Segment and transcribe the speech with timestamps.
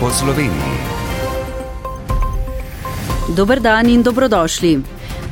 [0.00, 0.76] po Sloveniji.
[3.36, 4.80] Dober dan in dobrodošli.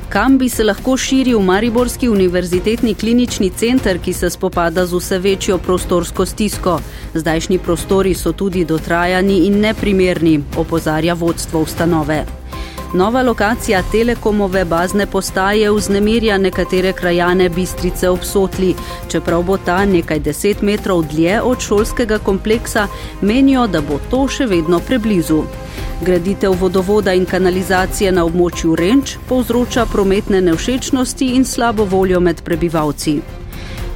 [0.09, 5.59] Kam bi se lahko širil Mariborski univerzitetni klinični center, ki se spopada z vse večjo
[5.59, 6.79] prostorsko stisko?
[7.15, 12.44] Zdajšnji prostori so tudi dotrajani in neprimerni, opozarja vodstvo ustanove.
[12.95, 18.75] Nova lokacija telekomove bazne postaje vznemirja nekatere krajane Bistrice obsotli.
[19.09, 22.87] Čeprav bo ta nekaj deset metrov dlje od šolskega kompleksa,
[23.21, 25.43] menijo, da bo to še vedno preblizu.
[26.07, 33.44] Graditev vodovoda in kanalizacije na območju Renč povzroča prometne nevšečnosti in slabo voljo med prebivalci.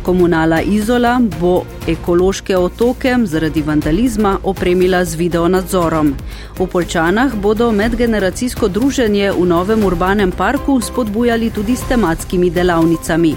[0.08, 6.14] Komunala Izola bo ekološke otoke zaradi vandalizma opremila z videonadzorom.
[6.58, 13.34] V Polčanah bodo medgeneracijsko druženje v novem urbanem parku spodbujali tudi s tematskimi delavnicami.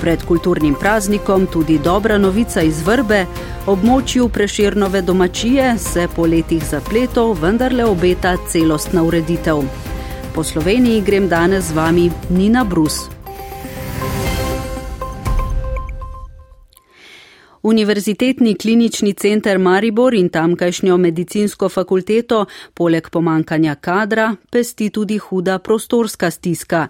[0.00, 3.24] Pred kulturnim praznikom tudi dobra novica iz vrbe,
[3.66, 9.64] območju preširnove domačije se po letih zapletov vendarle obeta celostna ureditev.
[10.34, 13.11] Po Sloveniji grem danes z vami Nina Brus.
[17.62, 26.30] Univerzitetni klinični center Maribor in tamkajšnjo medicinsko fakulteto, poleg pomankanja kadra, pesti tudi huda prostorska
[26.30, 26.88] stiska.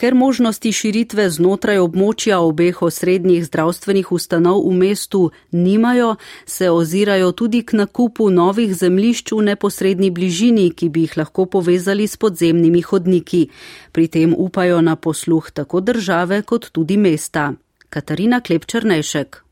[0.00, 5.22] Ker možnosti širitve znotraj območja obeh osrednjih zdravstvenih ustanov v mestu
[5.52, 11.44] nimajo, se ozirajo tudi k nakupu novih zemlišč v neposrednji bližini, ki bi jih lahko
[11.44, 13.48] povezali s podzemnimi hodniki.
[13.92, 17.52] Pri tem upajo na posluh tako države kot tudi mesta.
[17.90, 19.45] Katarina Klepčernejšek.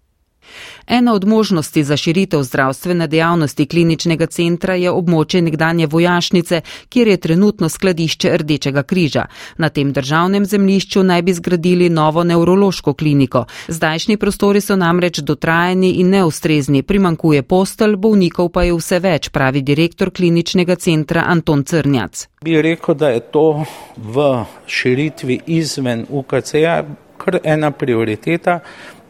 [0.86, 7.16] Ena od možnosti za širitev zdravstvene dejavnosti kliničnega centra je območje nekdanje vojašnice, kjer je
[7.16, 9.26] trenutno skladišče Rdečega križa.
[9.58, 13.44] Na tem državnem zemlišču naj bi zgradili novo nevrološko kliniko.
[13.68, 19.62] Zdajšnji prostori so namreč dotrajani in neustrezni, primankuje postelj, bolnikov pa je vse več, pravi
[19.62, 22.28] direktor kliničnega centra Anton Crnjac.
[22.44, 23.64] Bi rekel, da je to
[23.96, 26.82] v širitvi izven UKC-ja
[27.24, 28.58] kar ena prioriteta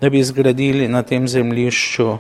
[0.05, 2.19] da bi zgradili na tem zemljišču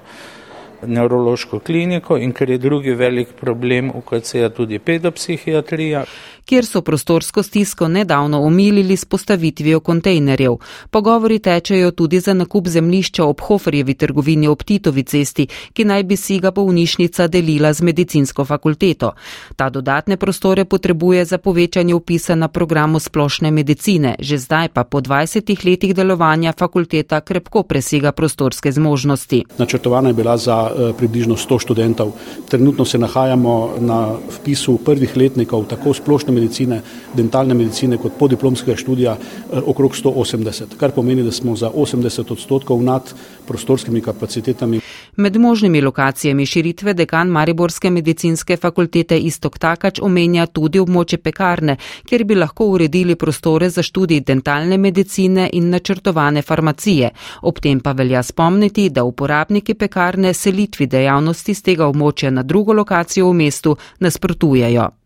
[0.87, 6.05] nevrološko kliniko in ker je drugi velik problem UKC-ja tudi pedopsihiatrija.
[6.45, 10.57] Kjer so prostorsko stisko nedavno omilili s postavitvijo kontejnerjev.
[10.91, 16.17] Pogovori tečejo tudi za nakup zemlišča ob Hoferjevi trgovini ob Titovi cesti, ki naj bi
[16.17, 19.13] si ga bolnišnica delila z medicinsko fakulteto.
[19.57, 24.17] Ta dodatne prostore potrebuje za povečanje upisa na programu splošne medicine.
[24.21, 29.45] Že zdaj pa po 20 letih delovanja fakulteta krepko presega prostorske zmožnosti.
[29.59, 32.13] Načrtovana je bila za Eh, približno 100 študentov.
[32.49, 36.81] Trenutno se nahajamo na vpisu prvih letnikov tako splošne medicine,
[37.15, 42.83] dentalne medicine kot podiplomskega študija eh, okrog 180, kar pomeni, da smo za 80 odstotkov
[42.83, 43.15] nad
[43.47, 44.81] prostorskimi kapacitetami.
[45.17, 51.77] Med možnimi lokacijami širitve dekan Mariborske medicinske fakultete Istok Takač omenja tudi območje pekarne,
[52.09, 57.11] kjer bi lahko uredili prostore za študij dentalne medicine in načrtovane farmacije.
[57.43, 62.73] Ob tem pa velja spomniti, da uporabniki pekarne selitvi dejavnosti z tega območja na drugo
[62.73, 65.04] lokacijo v mestu nasprotujejo.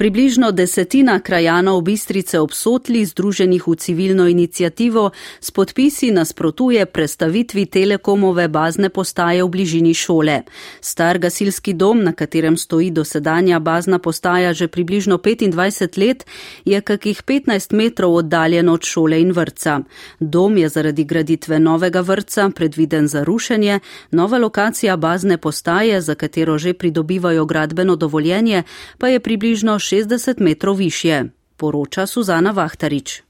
[0.00, 8.88] Približno desetina krajanov Bistrice obsotli, združenih v civilno inicijativo, s podpisi nasprotuje prestavitvi telekomove bazne
[8.88, 10.38] postaje v bližini šole.
[10.80, 16.24] Star gasilski dom, na katerem stoji dosedanja bazna postaja že približno 25 let,
[16.64, 19.80] je kakih 15 metrov oddaljen od šole in vrca.
[20.20, 23.80] Dom je zaradi graditve novega vrca predviden za rušenje,
[24.10, 28.62] nova lokacija bazne postaje, za katero že pridobivajo gradbeno dovoljenje,
[28.98, 31.24] pa je približno 60 metrov više,
[31.56, 33.22] poroča Suzana Vahtarič.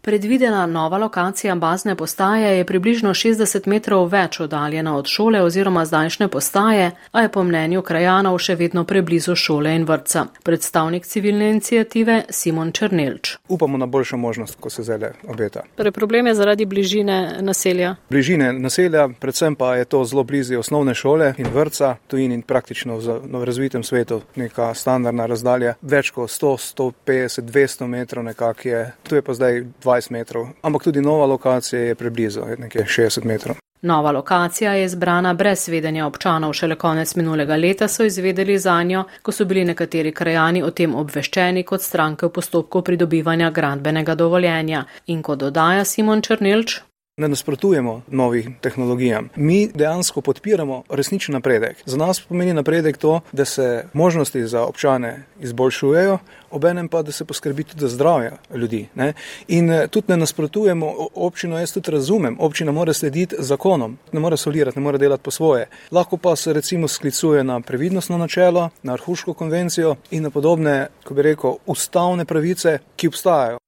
[0.00, 6.28] Predvidena nova lokacija bazne postaje je približno 60 metrov več oddaljena od šole oziroma zdajšnje
[6.28, 10.26] postaje, a je po mnenju krajanov še vedno preblizu šole in vrca.
[10.42, 13.36] Predstavnik civilne inicijative Simon Črnelč.
[13.48, 15.62] Upamo na boljšo možnost, ko se zdaj obeta.
[15.76, 17.96] Torej, problem je zaradi bližine naselja.
[18.10, 22.98] Bližine naselja, predvsem pa je to zelo blizu osnovne šole in vrca, tujin in praktično
[22.98, 25.74] v razvitem svetu neka standardna razdalja.
[25.82, 28.92] Več kot 100, 150, 200 metrov nekak je.
[29.02, 29.98] Tu je pa zdaj 20.
[29.98, 33.56] 20 metrov, ampak tudi nova lokacija je preblizu, nekje 60 metrov.
[33.82, 36.52] Nova lokacija je zbrana brez vedenja občanov.
[36.52, 40.94] Šele konec minulega leta so izvedeli za njo, ko so bili nekateri krajani o tem
[40.94, 44.84] obveščeni kot stranke v postopku pridobivanja gradbenega dovoljenja.
[45.06, 46.80] In kot dodaja Simon Črnilč.
[47.18, 49.28] Ne nasprotujemo novih tehnologijam.
[49.36, 51.76] Mi dejansko podpiramo resničen napredek.
[51.86, 56.18] Za nas pomeni napredek to, da se možnosti za občane izboljšujejo,
[56.50, 58.88] obenem pa, da se poskrbi tudi za zdravje ljudi.
[58.94, 59.12] Ne?
[59.48, 64.36] In eh, tudi ne nasprotujemo občino, jaz tudi razumem, občina mora slediti zakonom, ne more
[64.36, 65.66] solirati, ne more delati po svoje.
[65.90, 71.14] Lahko pa se recimo sklicuje na previdnostno načelo, na Arhuško konvencijo in na podobne, ko
[71.14, 73.58] bi rekel, ustavne pravice, ki obstajajo.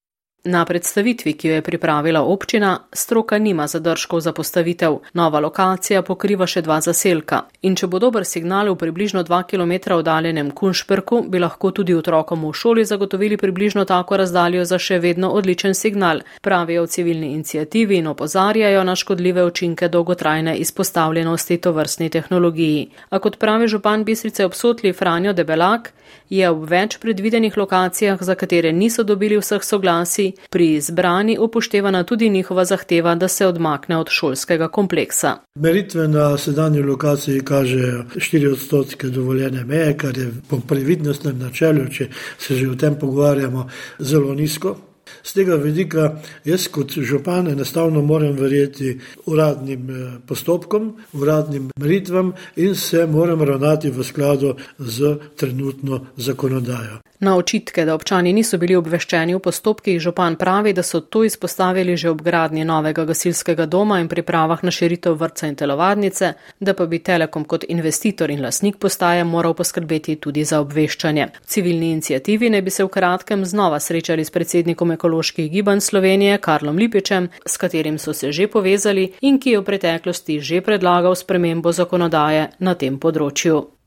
[0.44, 4.96] Na predstavitvi, ki jo je pripravila občina, stroka nima zadržkov za postavitev.
[5.12, 7.42] Nova lokacija pokriva še dva zaselka.
[7.60, 12.48] In če bo dober signal v približno 2 km oddaljenem Kunšperku, bi lahko tudi otrokom
[12.48, 18.00] v šoli zagotovili približno tako razdaljo za še vedno odličen signal, pravijo v civilni inicijativi
[18.00, 22.88] in opozarjajo na škodljive učinke dolgotrajne izpostavljenosti to vrstni tehnologiji.
[23.10, 25.92] A kot pravi župan Bistrice obsotli Franjo Debelak,
[26.30, 32.28] je v več predvidenih lokacijah, za katere niso dobili vseh soglasij, pri izbrani upoštevana tudi
[32.30, 35.36] njihova zahteva, da se odmakne od šolskega kompleksa.
[35.54, 42.08] Meritve na sedanji lokaciji kažejo 4 odstotke dovoljene meje, kar je po previdnostnem načelu, če
[42.38, 43.68] se že o tem pogovarjamo,
[43.98, 44.76] zelo nizko.
[45.22, 52.74] Z tega vidika jaz kot župan enostavno moram verjeti uradnim eh, postopkom, uradnim meritvam in
[52.74, 57.09] se moram ravnati v skladu z trenutno zakonodajo.
[57.20, 61.96] Na očitke, da občani niso bili obveščeni v postopkih, župan pravi, da so to izpostavili
[61.96, 66.30] že ob gradnji novega gasilskega doma in pripravah na širitev vrca in telovadnice,
[66.60, 71.26] da pa bi Telekom kot investitor in lasnik postaje moral poskrbeti tudi za obveščanje.
[71.42, 76.38] V civilni inicijativi ne bi se v kratkem znova srečali s predsednikom ekoloških gibanj Slovenije
[76.38, 81.14] Karlom Lipičem, s katerim so se že povezali in ki je v preteklosti že predlagal
[81.14, 83.79] spremembo zakonodaje na tem področju.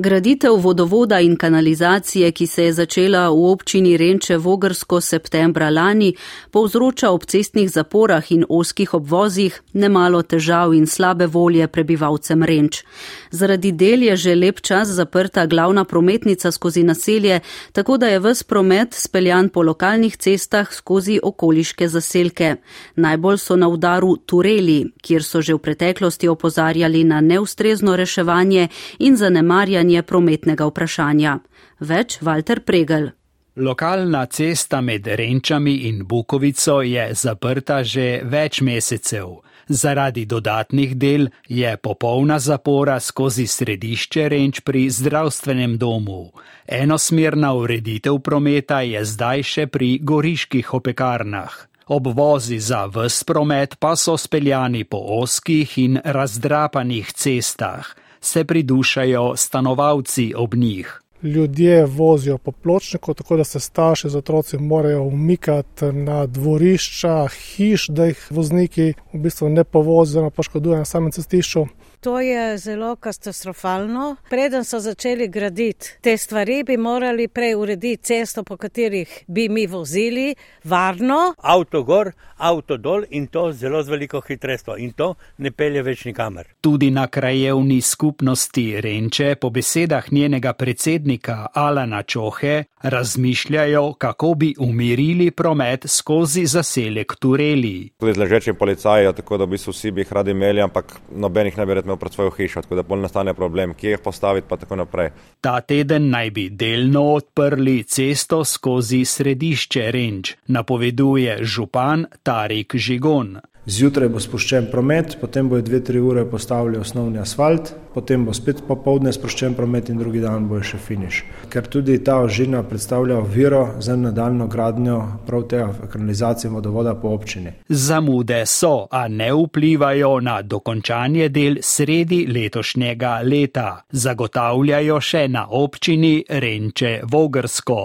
[0.00, 6.14] Graditev vodovoda in kanalizacije, ki se je začela v občini Renče Vogrsko septembra lani,
[6.50, 12.84] povzroča ob cestnih zaporah in oskih obvozih nemalo težav in slabe volje prebivalcem Renč.
[13.30, 17.40] Zaradi del je že lep čas zaprta glavna prometnica skozi naselje,
[17.72, 22.56] tako da je ves promet speljan po lokalnih cestah skozi okoliške zaselke.
[22.96, 28.68] Najbolj so na udaru Tureli, kjer so že v preteklosti opozarjali na neustrezno reševanje
[28.98, 31.38] in zanemarjanje reševanje prometnega vprašanja.
[31.80, 33.10] Več Walter Pregel.
[33.56, 39.42] Lokalna cesta med Renčami in Bukovico je zaprta že več mesecev.
[39.68, 46.32] Zaradi dodatnih del je popolna zapora skozi središče Renč pri zdravstvenem domu.
[46.66, 51.68] Enosmerna ureditev prometa je zdaj še pri goriških opekarnah.
[51.88, 60.32] Obvozi za vse promet pa so speljani po oskih in razdrapanih cestah se pridušajo stanovalci
[60.36, 61.00] ob njih.
[61.22, 67.88] Ljudje vozijo po pločniku, tako da se starši z otroci morajo umikati na dvorišča hiš,
[67.88, 71.66] da jih vozniki v bistvu ne povozijo, pa poškodujejo na samem cestišču.
[72.00, 74.16] To je zelo katastrofalno.
[74.30, 79.66] Preden so začeli graditi te stvari, bi morali prej urediti cesto, po katerih bi mi
[79.66, 80.34] vozili
[80.64, 81.34] varno.
[81.42, 86.04] Avto gor, avto dol in to zelo z veliko hitrostjo in to ne pelje več
[86.04, 86.46] nikamer.
[86.60, 95.30] Tudi na krajevni skupnosti Renče, po besedah njenega predsednika Alana Čohe, razmišljajo, kako bi umirili
[95.30, 97.90] promet skozi zaselek Tureli.
[97.98, 101.66] Tudi z ležečim policajem, tako da bi vsi bi jih radi imeli, ampak nobenih ne
[101.66, 104.56] bi rad imel pred svojo hišo, tako da bolj nastane problem, kje jih postaviti, pa
[104.56, 105.10] tako naprej.
[105.40, 113.38] Ta teden naj bi delno odprli cesto skozi središče Renč, napoveduje župan Tarik Žigon.
[113.68, 118.62] Zjutraj bo spuščen promet, potem bo dve, tri ure postavili osnovni asfalt, potem bo spet
[118.64, 121.18] popovdne spuščen promet in drugi dan bo še finiš.
[121.52, 127.52] Ker tudi ta ožina predstavlja oviro za nadaljno gradnjo prav tega kanalizacije vodovoda po občini.
[127.68, 136.22] Zamude so, a ne vplivajo na dokončanje del sredi letošnjega leta, zagotavljajo še na občini
[136.28, 137.82] Renče Vogrsko.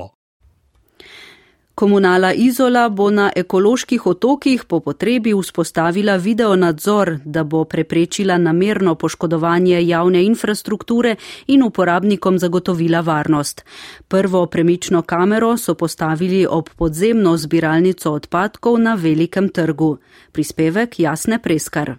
[1.76, 8.96] Komunala Izola bo na ekoloških otokih po potrebi vzpostavila video nadzor, da bo preprečila namerno
[8.96, 11.16] poškodovanje javne infrastrukture
[11.48, 13.66] in uporabnikom zagotovila varnost.
[14.08, 19.98] Prvo premično kamero so postavili ob podzemno zbiralnico odpadkov na velikem trgu.
[20.32, 21.96] Prispevek jasne preskar.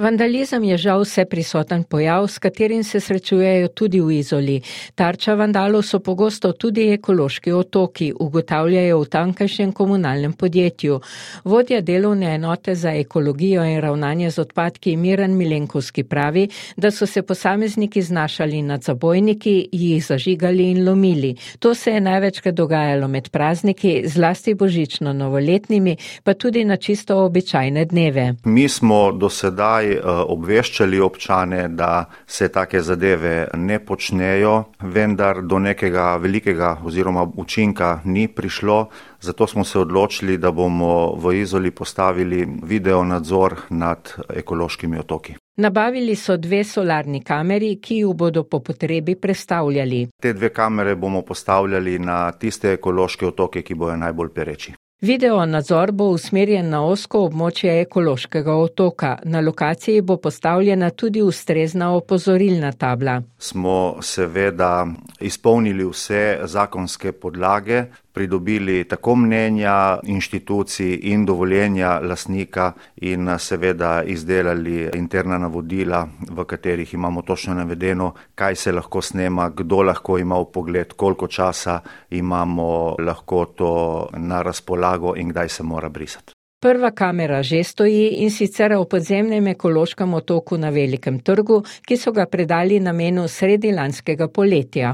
[0.00, 4.54] Vandalizem je žal vse prisoten pojav, s katerim se srečujejo tudi v izoli.
[4.94, 11.00] Tarča vandalov so pogosto tudi ekološki otoki, ugotavljajo v tankajšnjem komunalnem podjetju.
[11.44, 17.22] Vodja delovne enote za ekologijo in ravnanje z odpadki Miran Milenkovski pravi, da so se
[17.22, 21.34] posamezniki znašali nad zabojniki, jih zažigali in lomili.
[21.58, 28.34] To se je največkrat dogajalo med prazniki, zlasti božično-novoletnimi, pa tudi na čisto običajne dneve.
[28.44, 35.58] Mi smo do sedaj Eh, obveščali občane, da se take zadeve ne počnejo, vendar do
[35.58, 38.88] nekega velikega oziroma učinka ni prišlo.
[39.20, 45.34] Zato smo se odločili, da bomo v izoli postavili video nadzor nad ekološkimi otoki.
[45.56, 50.08] Nabavili so dve solarni kameri, ki ju bodo po potrebi predstavljali.
[50.22, 54.72] Te dve kamere bomo postavljali na tiste ekološke otoke, ki bojo najbolj pereči.
[55.02, 59.14] Video nadzor bo usmerjen na osko območje ekološkega otoka.
[59.24, 63.14] Na lokaciji bo postavljena tudi ustrezna opozorilna tabla.
[63.38, 64.86] Smo seveda
[65.20, 75.38] izpolnili vse zakonske podlage, pridobili tako mnenja inštitucij in dovoljenja lasnika in seveda izdelali interna
[75.38, 80.92] navodila, v katerih imamo točno navedeno, kaj se lahko snema, kdo lahko ima v pogled,
[80.92, 86.32] koliko časa imamo lahko to na razpolago in kdaj se mora brisati.
[86.60, 92.12] Prva kamera že stoji in sicer v podzemnem ekološkem otoku na Velikem trgu, ki so
[92.12, 94.92] ga predali namenu sredi lanskega poletja.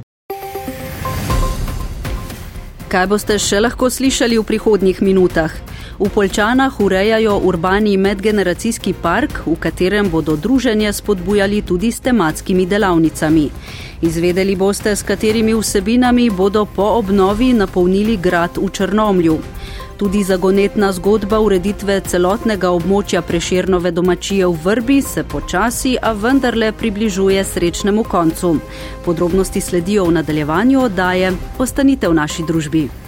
[2.87, 5.51] Kaj boste še lahko slišali v prihodnjih minutah?
[5.99, 13.49] V Polčanah urejajo urbani medgeneracijski park, v katerem bodo druženje spodbujali tudi s tematskimi delavnicami.
[14.07, 19.39] Izvedeli boste, s katerimi vsebinami bodo po obnovi napolnili grad v Črnomlju.
[19.97, 27.45] Tudi zagonetna zgodba ureditve celotnega območja preširnove domačije v Vrbi se počasi, a vendarle približuje
[27.45, 28.59] srečnemu koncu.
[29.05, 31.33] Podrobnosti sledijo v nadaljevanju oddaje.
[31.59, 33.06] Ostanite v naši družbi.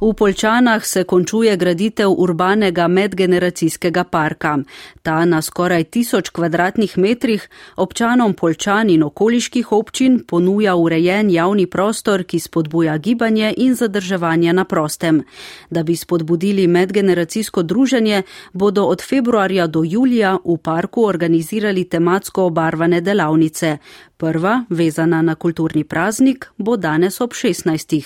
[0.00, 4.58] V Polčanah se končuje graditev urbanega medgeneracijskega parka.
[5.02, 12.22] Ta na skoraj tisoč kvadratnih metrih občanom Polčan in okoliških občin ponuja urejen javni prostor,
[12.22, 15.22] ki spodbuja gibanje in zadrževanje na prostem.
[15.70, 23.00] Da bi spodbudili medgeneracijsko druženje, bodo od februarja do julija v parku organizirali tematsko obarvane
[23.00, 23.78] delavnice.
[24.18, 28.00] Prva, vezana na kulturni praznik, bo danes ob 16.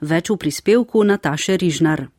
[0.00, 1.02] Več v prispevku
[1.38, 2.17] Nataše Rižnar.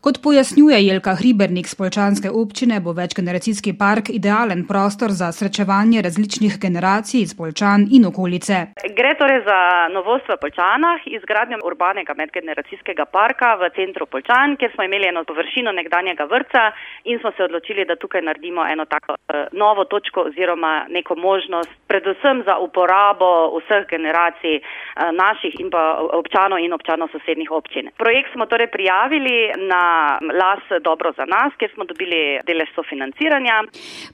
[0.00, 6.54] Kot pojasnjuje Jelka Hribernik z Polčanske občine, bo večgeneracijski park idealen prostor za srečevanje različnih
[6.64, 8.54] generacij iz Polčan in okolice.
[8.98, 9.58] Gre torej za
[9.96, 15.70] novost v Polčanah, izgradnjo urbanega medgeneracijskega parka v centru Polčan, kjer smo imeli eno površino
[15.80, 16.62] nekdanjega vrca
[17.04, 21.72] in smo se odločili, da tukaj naredimo eno tako uh, novo točko oziroma neko možnost,
[21.92, 23.28] predvsem za uporabo
[23.58, 25.84] vseh generacij uh, naših in pa
[26.22, 27.92] občanov in občanov sosednjih občin.
[28.00, 29.36] Projekt smo torej prijavili
[29.68, 29.89] na
[30.40, 33.56] las dobro za nas, kjer smo dobili delež sofinanciranja.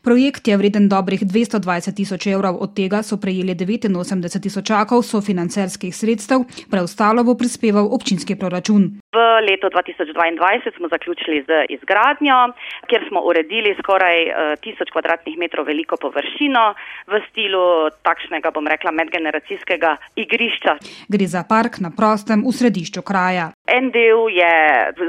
[0.02, 6.44] Projekt je vreden dobrih 220 tisoč evrov, od tega so prejeli 89 tisočakov sofinancerskih sredstev,
[6.70, 9.05] preostalo bo prispeval občinski proračun.
[9.16, 9.18] V
[9.48, 12.52] letu 2022 smo zaključili z izgradnjo,
[12.86, 16.64] kjer smo uredili skoraj eh, tisoč kvadratnih metrov veliko površino
[17.06, 20.72] v stilu takšnega, bom rekla, medgeneracijskega igrišča.
[21.08, 23.46] Gre za park na prostem v središču kraja.
[23.78, 24.54] En del je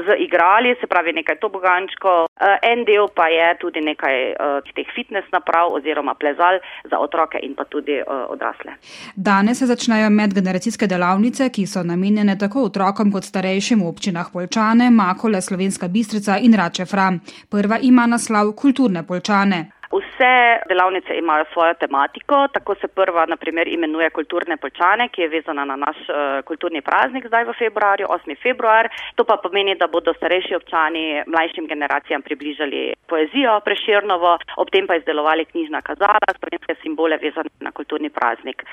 [0.06, 4.88] z igrali, se pravi nekaj tobogančko, eh, en del pa je tudi nekaj uh, teh
[4.94, 8.72] fitness naprav oziroma plezal za otroke in pa tudi odrasle.
[9.16, 14.90] Danes se začnejo medgeneracijske delavnice, ki so namenjene tako otrokom kot starejšim v občinah Polčane,
[14.90, 17.18] Makole, Slovenska Bistrica in Račefra.
[17.50, 19.70] Prva ima naslov Kulturne Polčane.
[19.96, 25.64] Vse delavnice imajo svojo tematiko, tako se prva naprimer imenuje Kulturne polčane, ki je vezana
[25.64, 26.16] na naš uh,
[26.48, 28.36] kulturni praznik zdaj v februarju, 8.
[28.42, 28.88] februar.
[29.16, 34.96] To pa pomeni, da bodo starejši občani mlajšim generacijam približali poezijo preširnovo, ob tem pa
[35.00, 38.64] izdelovali knjižna kazala, slovenske simbole vezane na kulturni praznik.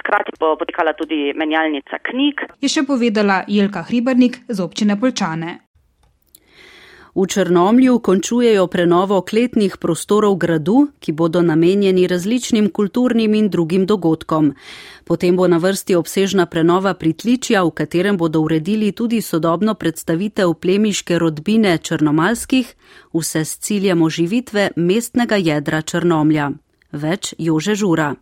[0.00, 2.42] Hkrati bo potekala tudi menjalnica knjig.
[2.60, 5.65] Je še povedala Jelka Hribernik z občine Polčane.
[7.16, 14.52] V Črnomlju končujejo prenovo kletnih prostorov gradu, ki bodo namenjeni različnim kulturnim in drugim dogodkom.
[15.04, 21.18] Potem bo na vrsti obsežna prenova pritličja, v katerem bodo uredili tudi sodobno predstavitev plemiške
[21.18, 22.76] rodbine črnomalskih,
[23.14, 26.50] vse s ciljem oživitve mestnega jedra Črnomlja.
[26.92, 28.14] Več Jože Žura.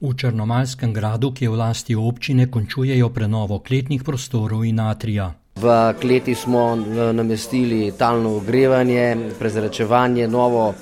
[0.00, 5.34] V Črnomalskem gradu, ki je v lasti občine, končujejo prenovo kletnih prostorov in atrija.
[5.56, 6.76] V kleti smo
[7.12, 10.74] namestili talno ogrevanje, prezračevanje, novo,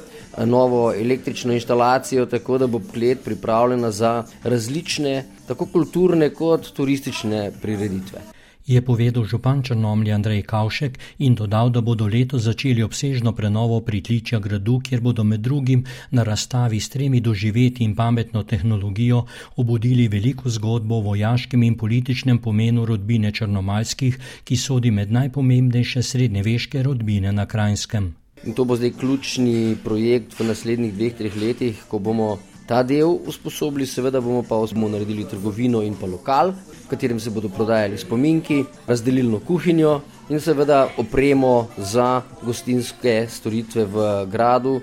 [0.45, 8.33] novo električno inštalacijo, tako da bo klet pripravljena za različne, tako kulturne kot turistične prireditve
[8.67, 14.39] je povedal župan Črnomlja Andrej Kavšek in dodal, da bodo leto začeli obsežno prenovo pritličja
[14.39, 19.25] gradu, kjer bodo med drugim na razstavi s tremi doživeti in pametno tehnologijo
[19.57, 26.83] obudili veliko zgodbo o vojaškem in političnem pomenu rodbine Črnomalskih, ki sodi med najpomembnejše srednjeveške
[26.83, 28.15] rodbine na Krajskem.
[28.45, 33.19] In to bo zdaj ključni projekt v naslednjih dveh, treh letih, ko bomo ta del
[33.27, 36.53] usposobili, seveda bomo pa bomo naredili trgovino in pa lokal,
[36.85, 44.27] v katerem se bodo prodajali spominki, razdelilno kuhinjo in seveda opremo za gostinske storitve v
[44.31, 44.81] gradu.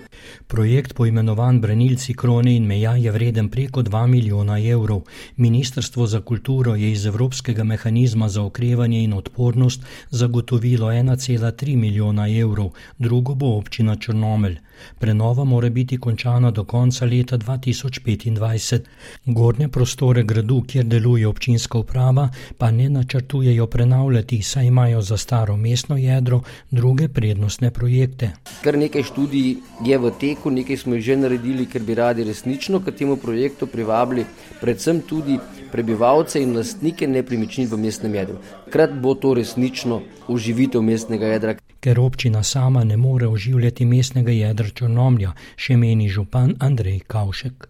[0.48, 5.02] Projekt poimenovan Branilci krone in meja je vreden preko 2 milijona evrov.
[5.38, 12.72] Ministrstvo za kulturo je iz Evropskega mehanizma za okrevanje in odpornost zagotovilo 1,3 milijona evrov,
[12.98, 14.60] drugo bo občina Črnomelj.
[15.00, 18.80] Prenova mora biti končana do konca leta 2025.
[19.26, 25.58] Gornje prostore gradu, kjer deluje občinska uprava, pa ne načrtujejo prenavljati, saj imajo za staro
[25.58, 28.32] mestno jedro druge prednostne projekte.
[28.64, 29.56] Kar nekaj študij
[29.86, 33.68] je v teku, nekaj smo jih že naredili, ker bi radi resnično k temu projektu
[33.68, 34.26] privabili
[34.60, 35.40] predvsem tudi
[35.72, 38.38] prebivalce in lastnike nepremičnin v mestnem jedru.
[38.70, 41.56] Krat bo to resnično uživitev mestnega jedra.
[41.80, 47.70] Ker občina sama ne more oživljati mestnega jedra Črnomlja, še meni župan Andrej Kavšek.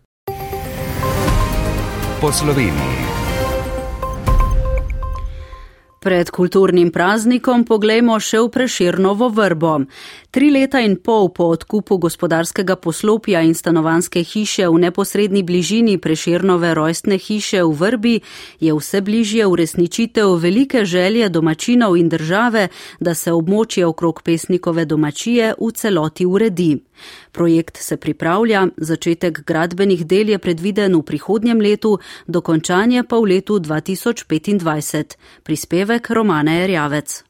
[2.22, 3.10] Po Sloveniji.
[6.00, 9.84] Pred kulturnim praznikom poglejmo še v preširnovo vrbo.
[10.30, 16.74] Tri leta in pol po odkupu gospodarskega poslopja in stanovanske hiše v neposrednji bližini preširnove
[16.78, 18.20] rojstne hiše v vrbi
[18.62, 22.68] je vse bližje uresničitev velike želje domačinov in države,
[23.00, 26.78] da se območje okrog pesnikove domačije v celoti uredi.
[27.32, 33.58] Projekt se pripravlja, začetek gradbenih del je predviden v prihodnjem letu, dokončanje pa v letu
[33.60, 35.18] 2025.
[35.44, 37.29] Prispevek Romane Erjavec.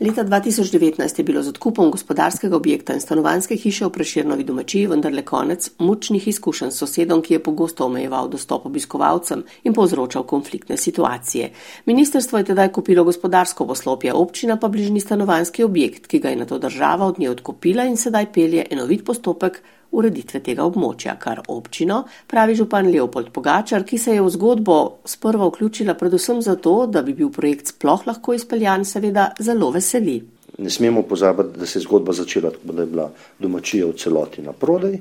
[0.00, 5.20] Leta 2019 je bilo z odkupom gospodarskega objekta in stanovanske hiše v Preširnovi domačiji vendarle
[5.28, 11.50] konec mučnih izkušenj s sosedom, ki je pogosto omejeval dostop obiskovalcem in povzročal konfliktne situacije.
[11.86, 16.46] Ministrstvo je tedaj kupilo gospodarsko poslopje, občina pa bližnji stanovanski objekt, ki ga je na
[16.46, 19.60] to država od nje odkupila in sedaj pelje enovit postopek
[19.92, 25.48] ureditve tega območja, kar občino, pravi župan Leopold Pogačar, ki se je v zgodbo sprva
[25.50, 30.20] vključila predvsem zato, da bi bil projekt sploh lahko izpeljan, seveda zelo veseli.
[30.58, 34.42] Ne smemo pozabiti, da se je zgodba začela tako, da je bila domačija v celoti
[34.42, 34.98] na prodaj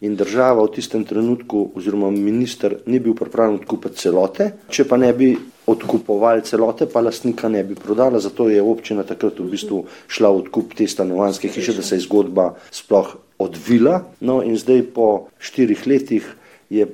[0.00, 5.12] in država v tistem trenutku oziroma minister ni bil pripravljen odkupiti celote, če pa ne
[5.12, 5.34] bi
[5.68, 10.44] odkupovali celote, pa lastnika ne bi prodala, zato je občina takrat v bistvu šla v
[10.44, 14.04] odkup te stanovanske hiše, da se je zgodba sploh odvila.
[14.20, 16.26] No, in zdaj po štirih letih
[16.70, 16.86] je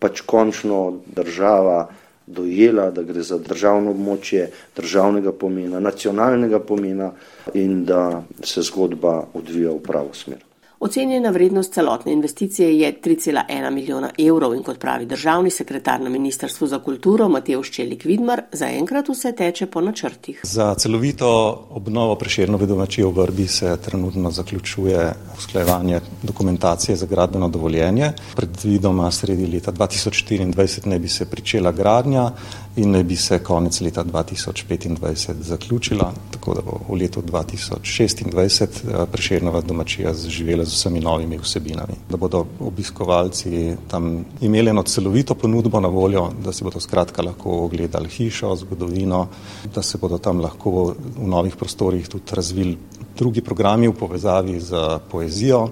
[0.00, 1.88] pač končno država
[2.26, 7.10] dojela, da gre za državno območje državnega pomena, nacionalnega pomena
[7.54, 10.49] in da se zgodba odvija v pravo smer.
[10.80, 16.66] Ocenjena vrednost celotne investicije je 3,1 milijona evrov in kot pravi državni sekretar na Ministrstvu
[16.66, 20.40] za kulturo Mateo Ščelik Vidmar, zaenkrat vse teče po načrtih.
[20.42, 21.28] Za celovito
[21.70, 28.12] obnovo preširnove domačije v Vrbi se trenutno zaključuje usklajevanje dokumentacije za gradbeno dovoljenje.
[28.36, 32.30] Predvidoma sredi leta 2024 ne bi se pričela gradnja
[32.76, 39.06] in naj bi se konec leta 2025 zaključila, tako da bo v letu 2026 eh,
[39.12, 41.96] preširnova domačija zaživela z vsemi novimi vsebinami.
[42.08, 47.64] Da bodo obiskovalci tam imeli eno celovito ponudbo na voljo, da si bodo skratka lahko
[47.66, 49.26] ogledali hišo, zgodovino,
[49.74, 52.78] da se bodo tam lahko v novih prostorih tudi razvili
[53.18, 55.66] drugi programi v povezavi z poezijo,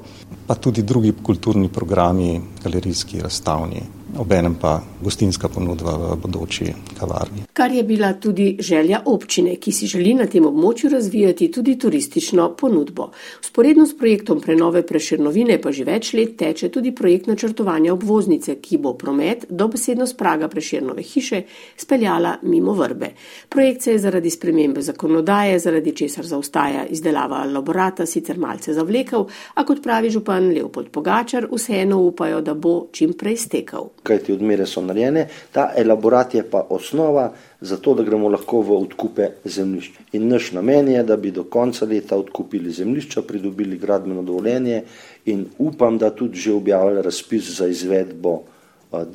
[0.46, 7.42] pa tudi drugi kulturni programi, galerijski, razstavni obenem pa gostinska ponudba v bodoči kavarni.
[7.52, 12.48] Kar je bila tudi želja občine, ki si želi na tem območju razvijati tudi turistično
[12.56, 13.10] ponudbo.
[13.40, 18.78] Sporedno s projektom prenove Preširnovine pa že več let teče tudi projekt načrtovanja obvoznice, ki
[18.78, 21.42] bo promet dobesedno z praga Preširnove hiše
[21.76, 23.12] speljala mimo vrbe.
[23.48, 29.64] Projekt se je zaradi spremembe zakonodaje, zaradi česar zaustaja izdelava laborata, sicer malce zavlekel, a
[29.64, 34.82] kot pravi župan Leopold Pogačar, vseeno upajo, da bo čim prej stekel kajti odmere so
[34.82, 37.28] narejene, ta elaborat je pa osnova
[37.60, 40.00] za to, da gremo lahko v odkupe zemljišč.
[40.18, 44.82] In naš namen je, da bi do konca leta odkupili zemljišča, pridobili gradbeno dovoljenje
[45.26, 48.40] in upam, da tudi že objavili razpis za izvedbo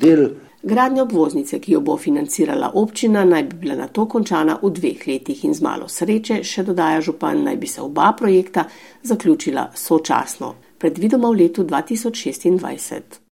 [0.00, 0.28] del
[0.64, 5.02] Gradnja obvoznice, ki jo bo financirala občina, naj bi bila na to končana v dveh
[5.06, 8.64] letih in z malo sreče, še dodaja župan, naj bi se oba projekta
[9.02, 13.23] zaključila sočasno, predvidoma v letu 2026.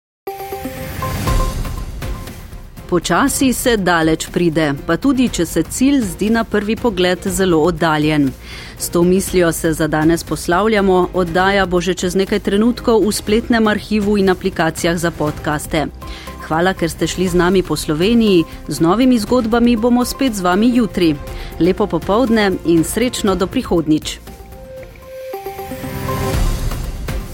[2.91, 8.25] Počasi se daleč pride, pa tudi če se cilj zdi na prvi pogled zelo oddaljen.
[8.75, 13.67] S to mislijo se za danes poslavljamo, oddaja bo že čez nekaj trenutkov v spletnem
[13.71, 15.85] arhivu in aplikacijah za podkaste.
[16.47, 20.75] Hvala, ker ste šli z nami po Sloveniji, z novimi zgodbami bomo spet z vami
[20.75, 21.15] jutri.
[21.63, 24.30] Lepo popovdne in srečno do prihodnič.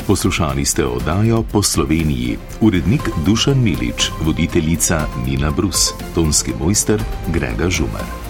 [0.07, 2.37] Poslušali ste oddajo po Sloveniji.
[2.61, 8.26] Urednik Dušan Milič, voditeljica Nina Brus, tonski mojster Grega Žumar.